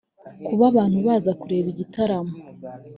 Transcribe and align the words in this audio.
Kuba 0.45 0.63
abantu 0.71 0.97
baza 1.07 1.31
kureba 1.41 1.67
igitaramo 1.73 2.35